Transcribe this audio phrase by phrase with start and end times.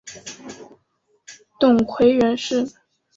[1.59, 2.65] 董槐人士。